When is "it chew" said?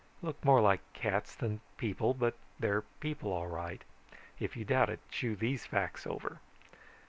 4.89-5.35